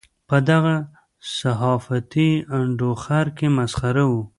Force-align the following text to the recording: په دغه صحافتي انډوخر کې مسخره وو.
په 0.29 0.37
دغه 0.49 0.75
صحافتي 1.37 2.29
انډوخر 2.57 3.25
کې 3.37 3.47
مسخره 3.57 4.03
وو. 4.11 4.21